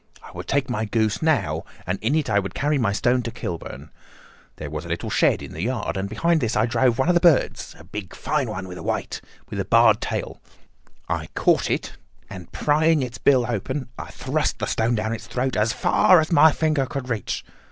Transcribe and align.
I 0.23 0.31
would 0.31 0.47
take 0.47 0.67
my 0.67 0.85
goose 0.85 1.21
now, 1.21 1.63
and 1.85 1.99
in 2.01 2.15
it 2.15 2.27
I 2.27 2.39
would 2.39 2.55
carry 2.55 2.79
my 2.79 2.91
stone 2.91 3.21
to 3.21 3.29
Kilburn. 3.29 3.91
There 4.55 4.71
was 4.71 4.83
a 4.83 4.87
little 4.89 5.11
shed 5.11 5.43
in 5.43 5.53
the 5.53 5.61
yard, 5.61 5.95
and 5.95 6.09
behind 6.09 6.41
this 6.41 6.55
I 6.55 6.65
drove 6.65 6.97
one 6.97 7.07
of 7.07 7.13
the 7.13 7.21
birds—a 7.21 7.77
fine 8.15 8.45
big 8.45 8.49
one, 8.49 8.83
white, 8.83 9.21
with 9.51 9.59
a 9.59 9.65
barred 9.65 10.01
tail. 10.01 10.41
I 11.07 11.27
caught 11.35 11.69
it, 11.69 11.97
and 12.31 12.51
prying 12.51 13.03
its 13.03 13.19
bill 13.19 13.45
open, 13.47 13.89
I 13.99 14.09
thrust 14.09 14.57
the 14.57 14.65
stone 14.65 14.95
down 14.95 15.13
its 15.13 15.27
throat 15.27 15.55
as 15.55 15.71
far 15.71 16.19
as 16.19 16.31
my 16.31 16.51
finger 16.51 16.87
could 16.87 17.07
reach. 17.07 17.45